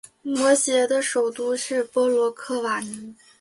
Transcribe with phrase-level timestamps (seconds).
[0.23, 3.15] 摩羯的首府是波罗克瓦尼。